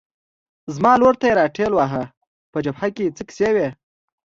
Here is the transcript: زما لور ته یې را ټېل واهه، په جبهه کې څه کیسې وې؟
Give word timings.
زما 0.75 0.93
لور 1.01 1.15
ته 1.19 1.25
یې 1.29 1.33
را 1.39 1.45
ټېل 1.55 1.71
واهه، 1.75 2.03
په 2.51 2.57
جبهه 2.65 2.87
کې 2.95 3.13
څه 3.17 3.23
کیسې 3.27 3.49
وې؟ 3.55 3.67